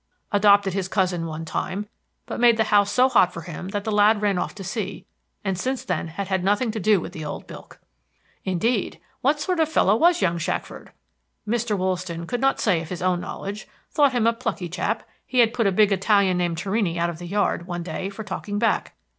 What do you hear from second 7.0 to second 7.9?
the old bilk.